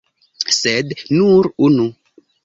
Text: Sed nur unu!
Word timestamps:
Sed 0.59 0.95
nur 1.17 1.49
unu! 1.67 1.85